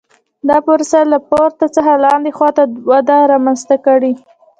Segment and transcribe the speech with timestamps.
[0.49, 4.13] دا پروسه له پورته څخه لاندې خوا ته وده رامنځته کړي